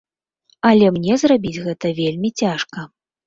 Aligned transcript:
Але 0.69 0.87
мне 0.95 1.17
зрабіць 1.25 1.61
гэта 1.67 1.93
вельмі 2.01 2.33
цяжка. 2.45 2.89